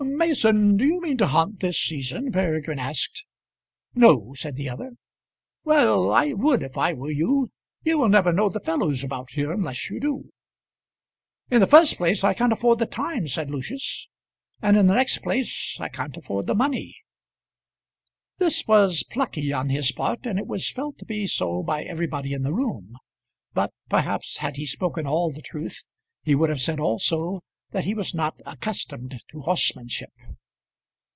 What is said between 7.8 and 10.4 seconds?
You will never know the fellows about here unless you do."